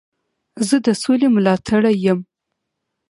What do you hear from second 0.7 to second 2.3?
د سولي ملاتړی یم.